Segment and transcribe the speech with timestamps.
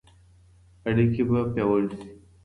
[0.87, 2.09] اړيکي به پياوړې سي.